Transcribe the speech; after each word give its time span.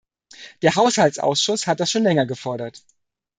Der 0.63 0.73
Haushaltsausschuss 0.77 1.67
hat 1.67 1.79
das 1.79 1.91
schon 1.91 2.01
länger 2.01 2.25
gefordert. 2.25 2.81